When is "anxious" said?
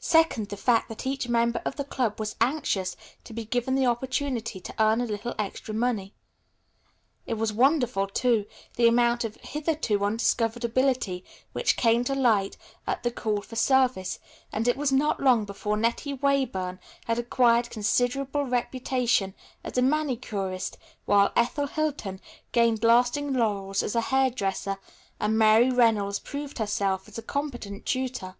2.40-2.96